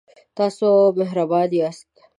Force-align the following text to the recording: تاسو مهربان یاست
تاسو 0.37 0.69
مهربان 0.97 1.49
یاست 1.59 1.91